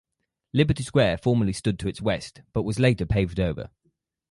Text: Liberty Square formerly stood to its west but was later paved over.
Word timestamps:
Liberty 0.51 0.81
Square 0.81 1.19
formerly 1.19 1.53
stood 1.53 1.77
to 1.77 1.87
its 1.87 2.01
west 2.01 2.41
but 2.53 2.63
was 2.63 2.79
later 2.79 3.05
paved 3.05 3.39
over. 3.39 3.69